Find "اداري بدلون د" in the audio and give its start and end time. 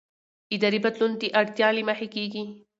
0.55-1.23